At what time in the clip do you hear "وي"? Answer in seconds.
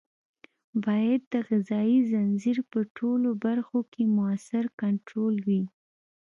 5.47-5.63